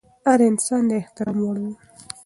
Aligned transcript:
هر 0.27 0.39
انسان 0.49 0.81
د 0.89 0.91
احترام 1.01 1.37
وړ 1.43 1.55
دی. 1.63 1.71